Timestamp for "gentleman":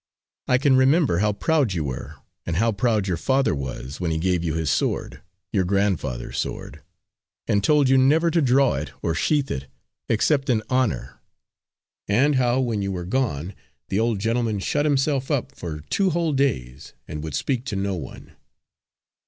14.17-14.57